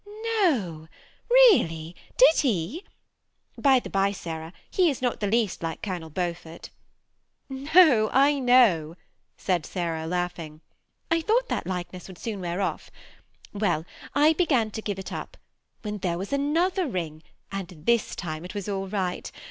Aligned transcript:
"No, 0.41 0.87
really, 1.29 1.95
did 2.17 2.37
he? 2.39 2.83
By 3.55 3.79
the 3.79 3.87
by, 3.91 4.11
Sarah, 4.11 4.51
he 4.67 4.89
is 4.89 4.99
not 4.99 5.19
the 5.19 5.27
least 5.27 5.61
like 5.61 5.83
Colonel 5.83 6.09
Beaufort." 6.09 6.71
"No; 7.49 8.09
I 8.11 8.39
know," 8.39 8.95
said 9.37 9.63
Sarah, 9.63 10.07
laughing. 10.07 10.61
•*! 11.11 11.23
thought 11.23 11.49
that 11.49 11.67
likeness 11.67 12.07
would 12.07 12.17
soon 12.17 12.39
wear 12.41 12.61
off. 12.61 12.89
Well, 13.53 13.85
I 14.15 14.33
began 14.33 14.71
to 14.71 14.81
give 14.81 14.97
it 14.97 15.13
up, 15.13 15.37
when 15.83 15.99
there 15.99 16.17
was 16.17 16.33
another 16.33 16.87
ring, 16.87 17.21
and 17.51 17.67
this 17.85 18.15
time 18.15 18.43
it 18.43 18.55
was 18.55 18.67
all 18.67 18.87
right. 18.87 19.31